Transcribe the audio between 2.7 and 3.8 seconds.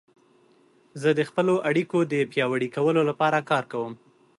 کولو لپاره کار